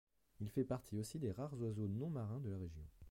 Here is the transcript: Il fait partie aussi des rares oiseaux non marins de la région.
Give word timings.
Il 0.39 0.49
fait 0.49 0.63
partie 0.63 0.97
aussi 0.97 1.19
des 1.19 1.31
rares 1.31 1.53
oiseaux 1.61 1.87
non 1.87 2.09
marins 2.09 2.39
de 2.39 2.49
la 2.49 2.57
région. 2.57 2.81